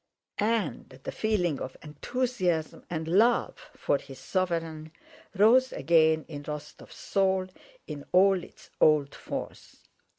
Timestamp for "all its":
8.11-8.71